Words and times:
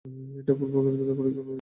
এটা 0.39 0.53
পূর্বপরিকল্পিত 0.55 1.09
ছিলো। 1.27 1.41